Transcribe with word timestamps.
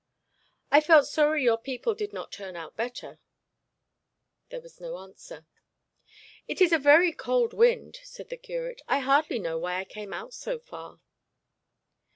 'I 0.71 0.81
felt 0.81 1.05
sorry 1.05 1.43
your 1.43 1.59
people 1.59 1.93
did 1.93 2.11
not 2.11 2.31
turn 2.31 2.55
out 2.55 2.75
better.' 2.75 3.19
There 4.49 4.59
was 4.59 4.81
no 4.81 4.97
answer. 4.97 5.45
'It 6.47 6.59
is 6.59 6.73
a 6.73 6.79
very 6.79 7.11
cold 7.13 7.53
wind,' 7.53 7.99
said 8.01 8.29
the 8.29 8.37
curate. 8.37 8.81
'I 8.87 8.97
hardly 9.01 9.37
know 9.37 9.59
why 9.59 9.75
I 9.75 9.85
came 9.85 10.11
out 10.11 10.33
so 10.33 10.57
far.' 10.57 10.99